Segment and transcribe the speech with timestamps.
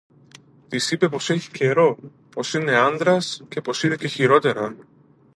[0.67, 1.97] Της είπε πως έχει καιρό,
[2.29, 4.75] πως είναι άντρας, και πως είδε και χειρότερα